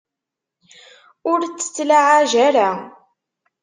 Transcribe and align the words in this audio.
Ur 1.31 1.39
tt-ttlaɛaj 1.45 2.31
ara. 2.47 2.69